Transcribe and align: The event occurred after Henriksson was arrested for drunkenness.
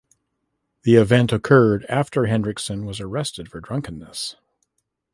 The 0.81 0.95
event 0.95 1.31
occurred 1.31 1.85
after 1.87 2.25
Henriksson 2.25 2.85
was 2.87 2.99
arrested 2.99 3.49
for 3.51 3.61
drunkenness. 3.61 4.35